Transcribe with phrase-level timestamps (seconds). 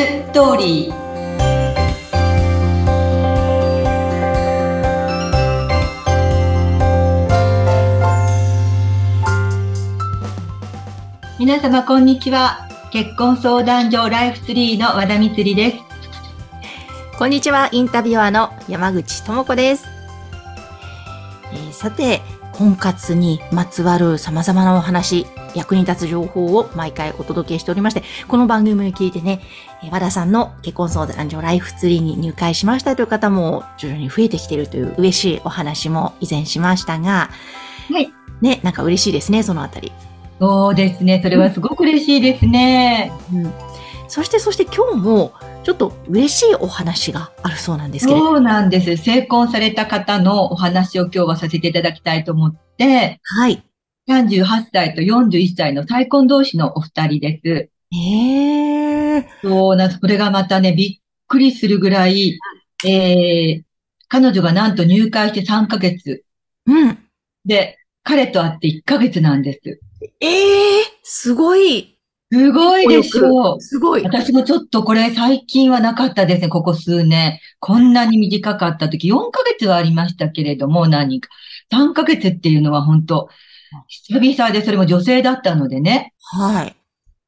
[0.00, 0.94] ストーリー
[11.38, 15.76] 皆様こんにちは結婚相談所ライフツリーの和田光です
[17.18, 19.84] こんにちはインタビュアーの山口智子です、
[21.52, 22.22] えー、さて
[22.54, 29.40] 婚活にまつわる様々なお話役に立つ情報を毎回お届けしておりまして、この番組を聞いてね、
[29.90, 37.30] 和田さんの結婚相談所ライフツリーに入会しましたという方も徐々に増えてきているという嬉しいお話も以前しましたが、
[37.90, 38.12] はい。
[38.40, 39.92] ね、なんか嬉しいですね、そのあたり。
[40.40, 41.20] そうですね。
[41.22, 43.12] それはすごく嬉しいですね。
[43.32, 43.52] うん。
[44.08, 48.18] そして、そして今日も、ちょっと嬉しいお話があるそうなんですけど。
[48.18, 48.96] そうなんです。
[48.96, 53.62] 成婚された方のお話を今日はさせていただきたいと思って、はい。
[54.10, 57.70] 38歳と41歳の再婚同士のお二人です。
[57.96, 59.28] へえ。
[59.42, 60.00] そうなんです。
[60.00, 62.38] これがまたね、びっくりするぐらい、
[62.84, 63.62] えー、
[64.08, 66.24] 彼女がなんと入会して3ヶ月。
[66.66, 66.98] うん。
[67.44, 69.80] で、彼と会って1ヶ月なんです。
[70.20, 71.96] ええー、すごい。
[72.32, 73.60] すごいでしょう。
[73.60, 74.02] すごい。
[74.02, 77.38] 私もちょっとこれ最近はなかったですね、ここ数年。
[77.60, 81.28] こんなに短かった時、4ヶ月はありましたけれども、何人か。
[81.72, 83.28] 3ヶ月っていうのは本当
[83.88, 86.12] 久々で、それも女性だったのでね。
[86.20, 86.76] はい。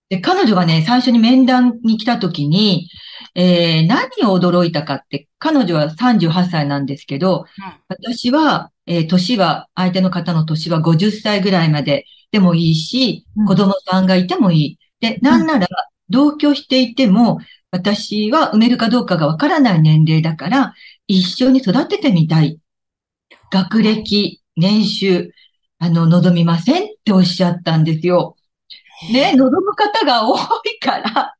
[0.09, 2.91] で、彼女がね、最初に面談に来た時に、
[3.35, 7.45] えー、何を驚いたかって、彼女は38歳なんですけど、うん、
[7.89, 14.79] 私は、えー、年は、相手の方の年は50歳ぐらいまででもいいし、うん、子供さんがいてもいい。
[15.01, 15.67] で、なんなら、
[16.11, 17.39] 同居していても、
[17.71, 20.75] 私は産めるかどうかがわからない年齢だから、
[21.07, 22.59] 一緒に育ててみたい。
[23.51, 25.33] 学歴、年収、
[25.83, 28.37] あの、望みませんっておっしゃったんですよ。
[29.13, 31.35] ね、望む方が多いから、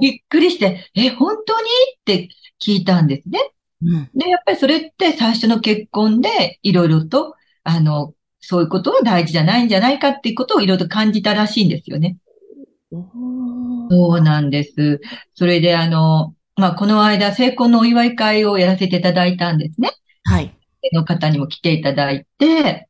[0.00, 1.68] びっくりして、え、本当に
[2.00, 2.28] って
[2.60, 3.38] 聞いたんですね。
[3.80, 12.16] うん、で、やっぱりそれって最初の結婚でいろいろと、あの、そういうことは大事じゃないんじゃないかっていうことをいろいろと感じたらしいんですよね。
[12.90, 15.00] そうなんです。
[15.36, 19.92] それであの、まあ、この間、成婚のお祝い会をやらせていただいたんですね。
[20.24, 20.52] はい。
[20.92, 22.88] の方にも来ていただいて、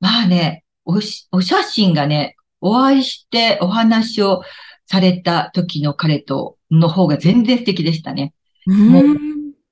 [0.00, 4.42] まあね、おし、お写真がね、お会いしてお話を
[4.86, 8.32] された時の彼との方が全然素敵でしたね。
[8.66, 9.04] もう、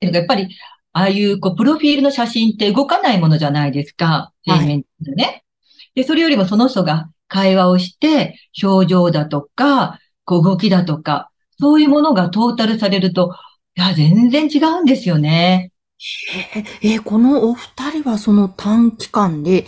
[0.01, 0.49] やっぱり、
[0.93, 4.33] ああいうこう、プロフィールの写真って動かないものじゃないですか。
[4.43, 5.43] 平面でね、はい。
[5.97, 13.35] で、それよりもその人が会話をして、表情だとか、こう動きだとか、そういうものがトータルされると、
[13.77, 15.73] いや、全然違うんですよね。
[16.83, 19.67] ええこのお二人はその短期間で、ね、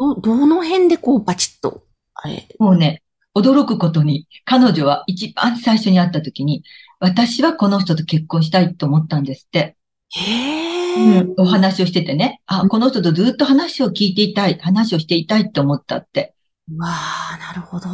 [0.00, 1.84] ど、どの辺でこうバチッと、
[2.14, 2.48] あれ？
[2.58, 3.02] もうね、
[3.36, 6.64] 驚くことに、彼女は一番最初に会った時に、
[6.98, 9.76] 私はこの人と結婚したいと思ったんですって。
[10.12, 12.40] へうん、お話をしててね。
[12.46, 16.34] あ、この人とずっと話を聞いていたい、話をしていたいって思ったって。
[16.76, 17.86] わあ、なるほど。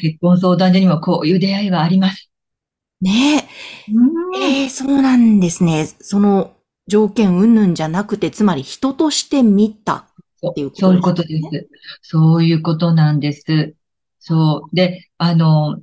[0.00, 2.30] 結婚相談所にもこういう出会いはあります。
[3.00, 3.48] ね
[4.34, 4.62] え。
[4.62, 5.86] えー、そうなんですね。
[6.00, 6.52] その
[6.86, 10.07] 条件云々じゃなくて、つまり人として見た
[10.46, 10.82] っていうことですね。
[10.82, 11.68] そういうことです。
[12.02, 13.74] そういうことなんです。
[14.18, 14.76] そう。
[14.76, 15.78] で、あの、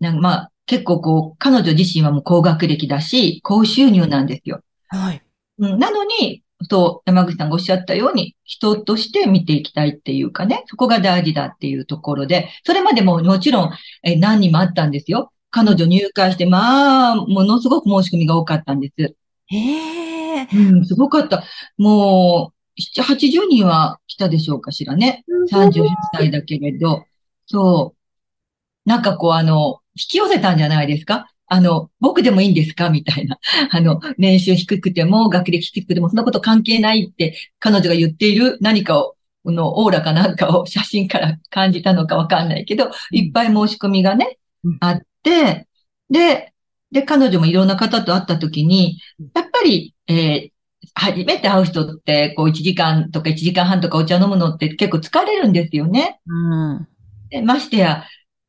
[0.00, 4.62] なんまあ、結構こう、彼女自身はもう高学歴だし、高収入なんですよ。
[4.88, 5.22] はい。
[5.58, 13.70] なのに、と、山口さんがおっしゃったように、人として見ていきたいっていうかね、そこが大事だっていうところで、それまでももちろん、
[14.02, 15.32] え何人もあったんですよ。
[15.50, 19.14] 彼女入会して、まあ、ものすごく申し込みが多かったんです。
[19.48, 20.48] へえ。
[20.54, 21.44] うん、すごかった。
[21.76, 25.24] もう、7、80人は来たでしょうかしらね。
[25.50, 25.84] 38
[26.14, 27.04] 歳だけれど。
[27.46, 28.88] そう。
[28.88, 31.28] なんかこうあの、引き寄せたんじゃないですか？
[31.46, 32.88] あの、僕でもいいんですか？
[32.90, 33.38] みたいな。
[33.70, 44.38] あの、年収低くても、学歴低くても、そんなこと関係ないって彼女が言っている何かを、このオーラかなんかを 写真から感じたのかわかんないけど、いっぱい申し込みがね、
[44.80, 45.66] あって、
[46.10, 46.52] で、
[46.90, 48.98] で、彼女もいろんな方と会った時に、
[49.34, 50.51] やっぱり、えー、
[50.94, 56.20] 初めて会う人って、こう、1時間とか1時間半とかお茶飲むのって結構疲れるんですよね。
[56.26, 56.88] うん。
[57.30, 58.04] でましてや、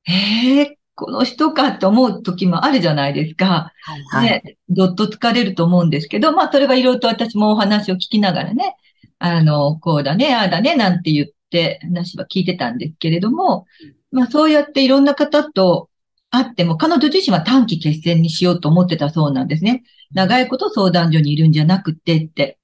[0.07, 3.71] ええー、この人かって思う時もあるじゃないですか。
[3.81, 8.75] はいはい、ね、どっと疲れると思うんですけど、まあ、それはいろいろと私もお話を聞きながらね、
[9.19, 13.65] あの、こうだね、ああだね、なんて言って話は聞いてたんですけれども、
[14.11, 15.89] まあ、そうやっていろんな方と
[16.35, 19.83] あっても、彼女自身は短期決戦にしようと思ってたそうなんですね。
[20.13, 22.57] 長いこと相談所にいるんじゃなくてって。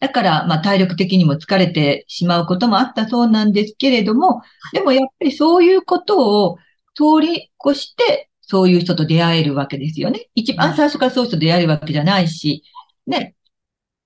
[0.00, 4.42] だから、まあ、体力的にも疲れてしまうこともあったそうなんですけれども、
[4.72, 6.56] でもやっぱりそういうことを
[6.96, 10.28] 通り越してそういう人と出会えるわけですよね。
[10.34, 12.64] 一番最初からそういう人と出会えるわけじゃないし、
[13.06, 13.36] ね。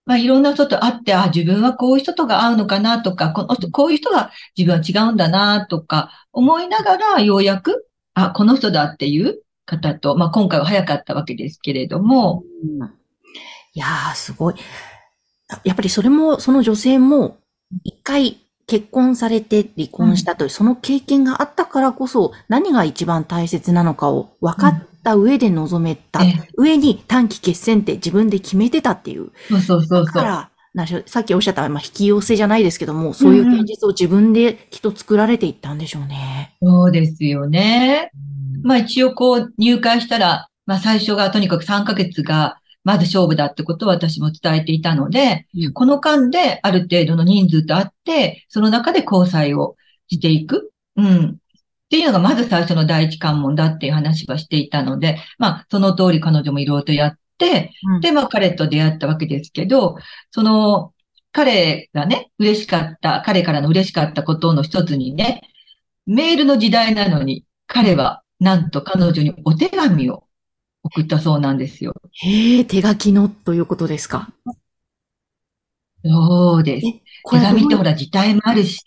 [0.05, 7.86] まあ、いろんな人と会って、あ、自分はこういう人とが会うのかなとか、この人、こういう人が自分は違うんだなとか、思いながら、ようやく、
[8.17, 12.43] あ、この人だっていう方と、まあ、今回は早かったわけですけれども。
[12.65, 12.91] うん、い
[13.75, 14.55] やー、すごい。
[15.65, 17.37] やっぱりそれも、その女性も、
[17.85, 26.21] 一回結婚されて離婚したという、その経験があったからこそ、何が一番大切なのかを分かった上で臨めた、
[26.57, 29.31] 上に短期決戦って自分で決めてたっていう。
[29.51, 36.55] そうそうそうだからなさっきおっしゃった、まあ、引き寄せじゃないですけども、そういう現実を自分できっと作られていったんでしょうね。
[36.62, 38.11] そうですよね。
[38.62, 49.76] まあ一応こう入会したら、まあ最初がとにかく3ヶ月がまず勝負だってことを私も伝えていたので、うん、この間である程度の人数とあって、その中で交際を
[50.08, 50.72] していく。
[50.96, 51.38] うん。
[51.87, 59.97] っていうのがまず最初の第一関門だっていう話はしていたので、まあ、その通り彼女もいろいろとやって、うん、で、まあ、彼と出会ったわけですけど、
[60.31, 60.93] その、
[61.33, 65.43] 彼がね、嬉しかった、彼からの嬉しかったことの一つにね、
[66.06, 70.25] メールの時代なのに、彼は、なんと彼女にお手紙を
[70.83, 71.94] 送ったそうなんですよ。
[72.12, 74.31] へえ、手書きのということですか？
[76.05, 76.87] そうです。
[77.31, 78.85] 手紙ってほら、字体もあるし。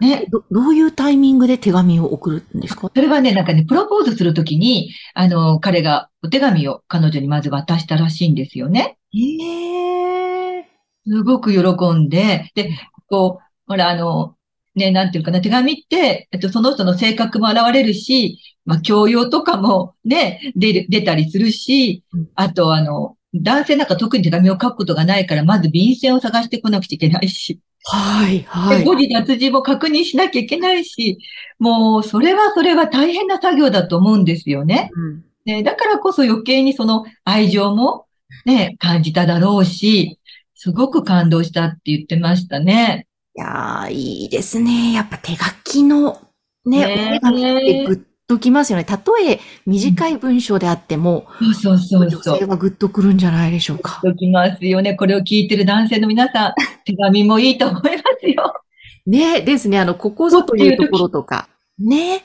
[0.00, 0.44] ねど。
[0.50, 2.90] どういうタイミングで手紙を送るんですか？
[2.94, 8.96] それはね、なんかね、プロポーズするときに、あの、彼がお手紙を彼女にまず渡したらしいんですよね。
[9.12, 10.66] へえ。
[11.06, 12.70] すごく喜んで、で、
[13.08, 14.36] こう、ほら、あの、
[14.74, 22.04] ね、なんていうかな、手紙って、えっと、その人の性格も現れるし、まあ、教養とかもね、出出たりするし、
[22.36, 27.60] あと、あの、男性なんか特に手紙を書くことがないから、まず便箋を探してこなくちゃいけないし。
[27.84, 28.84] はい、はい。
[28.84, 31.18] 誤字脱字も確認しなきゃいけないし、
[31.58, 34.90] もう、それはそれは大変な作業だと思うんですよね。
[34.94, 38.06] うん、ねだからこそ余計にその愛情も
[38.44, 40.18] ね、感じただろうし、
[40.54, 43.06] すごく感動したって言ってましたね。
[43.36, 44.92] いやー、いいですね。
[44.92, 46.20] やっぱ手書きの
[46.66, 48.84] ね、ねお手紙ってグッときますよね。
[48.84, 52.08] たとえ短い文章であっても、そうそうそう。
[52.08, 54.00] 女性はグッとくるんじゃないでしょうか。
[54.04, 54.94] ときますよね。
[54.94, 56.54] これを聞いてる男性の皆さん、
[56.86, 57.88] 手紙もいいと思いま
[58.20, 58.54] すよ。
[59.06, 59.80] ねですね。
[59.80, 61.48] あの、ここぞというところとか。
[61.78, 62.22] ね。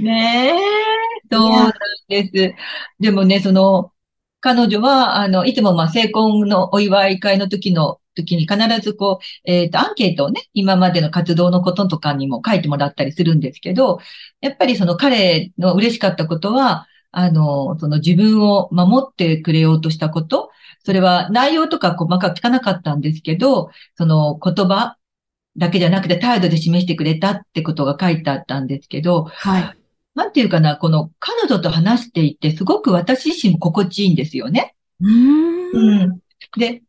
[0.00, 1.34] ねえ。
[1.34, 1.72] そうなん
[2.08, 2.54] です。
[2.98, 3.92] でもね、その、
[4.40, 14.00] 彼女は、あの、いつもまあ、成婚のお祝い会の時の時に必ずこう、えっ、ー、と、アンケートをね、今までの活動のこととかにも書いてもらったりするんですけど、
[14.40, 20.50] やっぱりその彼の嬉しかったことは、あの、その自分を守ってくれようとしたこと、
[20.84, 24.96] それは内容とか細かく聞かなかったんですけど、その言葉
[25.56, 29.78] だけじゃなくて態度で示してくれたってことが書いてあったんですけど、はい。
[30.14, 34.74] なんていうかな、この彼女と話していてすごく私自身も心地いいんですよね。
[35.00, 35.70] うん。
[35.72, 36.20] うん。
[36.56, 36.82] で、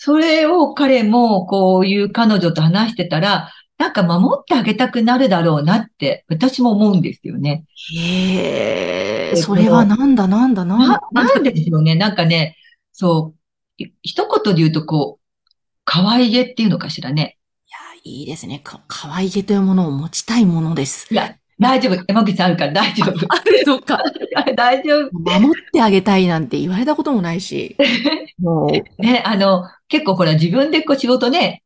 [0.00, 7.64] それを彼もこういう彼女と話してたら、なんか守ってあげたくなるだろうなって、私も思うんですよね。
[7.96, 11.00] へえ、それはなんだなんだなんだ。
[11.10, 11.96] なんですよね。
[11.96, 12.56] なんかね、
[12.92, 13.34] そ
[13.76, 15.50] う、一言で言うとこう、
[15.84, 17.36] 可愛げっていうのかしらね。
[17.66, 18.60] いや、いいですね。
[18.62, 21.12] か、可愛げというものを持ちたいものです。
[21.12, 22.04] いや、大丈夫。
[22.06, 23.26] 山口さんあるから大丈夫。
[23.28, 24.00] あるのか。
[24.56, 25.18] 大丈夫。
[25.18, 27.76] 守ってあげたいなんて言われたこともないし。
[28.38, 29.02] もう。
[29.02, 31.62] ね、あの、結構これは自分でこう仕事ね、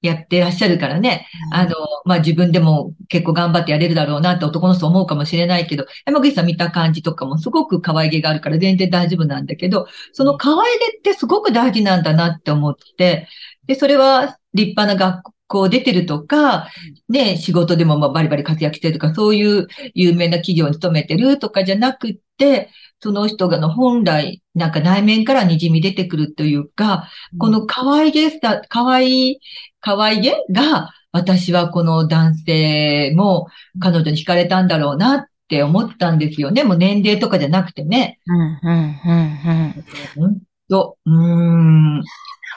[0.00, 13.28] やってらっしゃるからね、うん、あの、まあ、自分でも結構頑張ってやれるだろうなって男の人思うかもしれないけど、山口さん見た感じとかもすごく可愛げがあるから全然大丈夫なんだけど、その可愛げってすごく大事なんだなって思って、
[13.66, 15.32] で、それは立派な学校
[15.70, 16.68] 出てるとか、
[17.08, 29.40] ね、仕事でもまあバリバリ活躍してるとか、そういう有名な企業に勤めてるとかじゃなくって、その人がの本来、なんか内面から滲み出てくるというか、この可愛げさ、可愛い、
[29.80, 33.46] 可愛げが、私はこの男性も
[33.80, 36.64] 彼女に惹かれたんだろうなって思ったんですよね。
[36.64, 38.18] もう年齢とかじゃなくてね。
[38.26, 39.84] うん、うん、うん、うん。
[40.16, 40.38] 本
[40.68, 41.94] 当、うん。
[41.94, 42.04] なん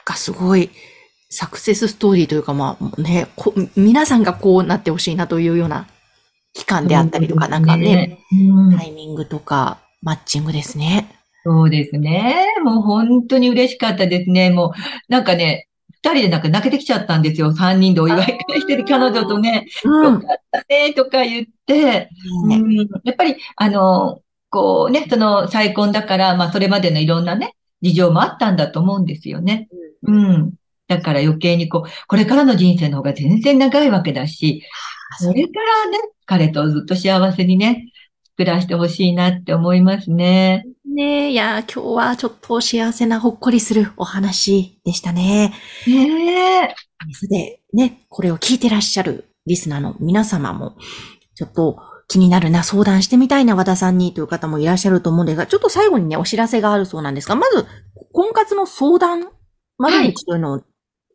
[0.04, 0.70] かすごい、
[1.34, 3.26] サクセスストーリーというか、まあね、
[3.74, 5.86] 皆さんがこうなってほしいなというような
[6.52, 8.18] 期間であったりとか、なんかね、
[8.76, 11.08] タイミングとか、マッチングですね。
[11.42, 12.44] そうですね。
[12.62, 14.50] もう本当に嬉しかったですね。
[14.50, 14.70] もう、
[15.08, 15.68] なんかね、
[16.04, 17.54] 二人でなんか泣けてきちゃったんですよ。
[17.54, 22.10] 三人でお祝い会してる彼女とね、うん、よかったね、とか言って、
[22.44, 24.20] うん、やっぱり、あの、
[24.50, 29.68] こうね、その再婚だから、まあそれまでのいろんなね、事情もあったんだと思うんですよね。
[30.02, 30.52] うん。
[30.88, 34.62] だから余計にこう、これからの人生の方が全然長いわけだし、
[35.18, 37.92] それからね、彼とずっと幸せにね、
[38.36, 40.64] 暮らしてほしいなって思いますね。
[40.94, 45.54] ねえ、いや、今日はちょっと幸せなほっこりするお話でしたね。
[45.86, 46.74] ねえ。
[47.12, 50.76] それで、ね、これを聞いてらっしゃるリスナーの皆様も、
[51.34, 57.66] ちょっと気になるな、相談してみたいな和田さんにという方もいらっしゃると思うんですが、ちょっと最後にね、お知らせがあるそうなんですが、まず、
[58.12, 59.28] 婚活の相談
[59.78, 60.62] 窓口というのを、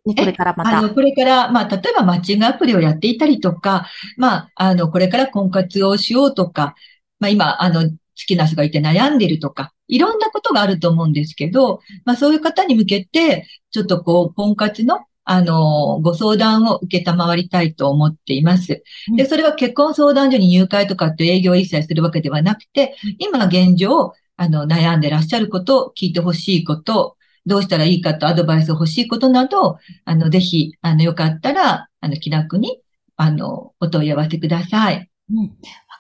[0.08, 0.78] ね、これからまた。
[0.80, 3.88] あの、これから、まあ、例えばマッチングアプリをやっていたりとか、
[4.18, 6.76] まあ、あの、これから婚活をしようとか、
[7.20, 18.82] まあ、今、あの、好きな人がいて悩んでるとか、いろんなことがあると思うんですけど、まあ、そういう方に向けて、ちょっとこう、婚活のあの、ご相談を受けたまわりたいと思っています。
[19.18, 32.82] で、それは結婚相談所に入会とかって営業を一切するわけではなくて、今現状、あの、悩んでらっしゃること、聞いてほしいこと、どうしたらいいかとアドバイスを欲しいことなど、あの、ぜひ、あの、よかったら、あの、気楽に、
[33.16, 35.10] あの、お問い合わせください。
[35.32, 35.46] うん。
[35.46, 35.50] わ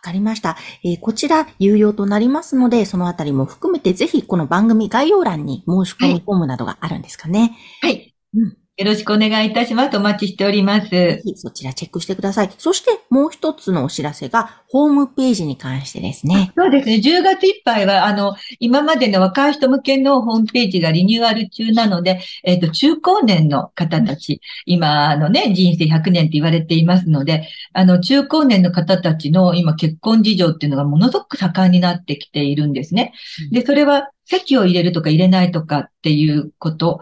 [0.01, 0.57] かりました。
[0.83, 7.57] えー、こちら、有用となりますので、そのあたりも含めて、ぜひ、この番組概要欄に申し込みフォームなどがあるんですかね。
[7.81, 8.13] はい。
[8.35, 8.57] うん。
[8.77, 9.97] よろしくお願いいたします。
[9.97, 10.89] お待ちしております。
[10.91, 12.51] ぜひそちらチェックしてください。
[12.59, 16.51] そしてもう一つのお知らせが、ホームページに関してですね。
[16.55, 16.97] そうですね。
[16.97, 33.13] 10月いっぱいは、あの、今までの若い人向けのホームページがリニューアル中なので、えっ、ー、と、中高年の方たち、今のね、人生100年って言われていますので、あの、中高年の方たちの今結婚事情っていうのがものすごく盛んになってきているんですね。
[33.51, 36.99] で、それは、席を入れるとか入れないとかっていうこと、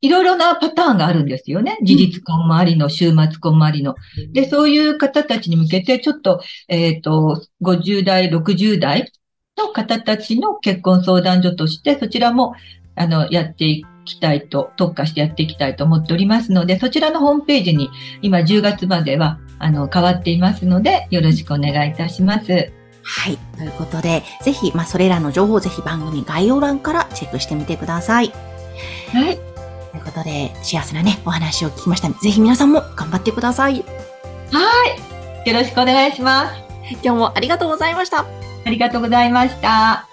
[0.00, 1.78] いろいろなパターンがあるんですよね。
[1.82, 3.96] 事実婚もありの、週末婚もありの。
[4.32, 9.10] で、そういう方たちに向けて、ちょっと、えっ、ー、と、50代、60代
[9.56, 12.54] の方たちの結婚相談所として、そちらも、
[12.94, 17.90] あの、やっていきたいと、特化してやっていきたいと思っておりますので、そちらのホームページに、
[18.22, 22.72] 今10月までは、あの、変わっていますので、よろしくお願いいたします。
[23.02, 23.38] はい。
[23.56, 28.32] ということで、ぜひ、まあ、それらの情報、ぜひ番組概要欄からチェックしてみてください。
[29.12, 29.57] はい。
[29.90, 33.84] ということで、幸せなね、お話を聞きましたぜひ皆さんも頑張ってください。
[34.52, 34.86] は
[35.44, 35.48] い。
[35.48, 36.68] よろしくお願いします。
[36.90, 38.26] 今日もありがとうございました。
[38.64, 40.07] ありがとうございました。